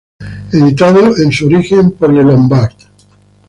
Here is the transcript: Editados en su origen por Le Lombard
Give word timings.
Editados 0.51 1.19
en 1.19 1.31
su 1.31 1.45
origen 1.45 1.91
por 1.91 2.11
Le 2.11 2.23
Lombard 2.23 2.73